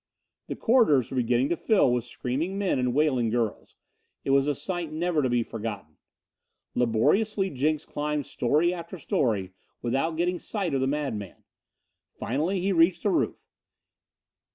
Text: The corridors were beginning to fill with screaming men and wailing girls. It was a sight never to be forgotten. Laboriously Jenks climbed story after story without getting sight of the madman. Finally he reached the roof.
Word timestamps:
The 0.47 0.55
corridors 0.55 1.11
were 1.11 1.17
beginning 1.17 1.49
to 1.49 1.55
fill 1.55 1.93
with 1.93 2.05
screaming 2.05 2.57
men 2.57 2.79
and 2.79 2.91
wailing 2.91 3.29
girls. 3.29 3.75
It 4.25 4.31
was 4.31 4.47
a 4.47 4.55
sight 4.55 4.91
never 4.91 5.21
to 5.21 5.29
be 5.29 5.43
forgotten. 5.43 5.97
Laboriously 6.73 7.51
Jenks 7.51 7.85
climbed 7.85 8.25
story 8.25 8.73
after 8.73 8.97
story 8.97 9.53
without 9.83 10.17
getting 10.17 10.39
sight 10.39 10.73
of 10.73 10.81
the 10.81 10.87
madman. 10.87 11.43
Finally 12.17 12.61
he 12.61 12.71
reached 12.73 13.03
the 13.03 13.11
roof. 13.11 13.45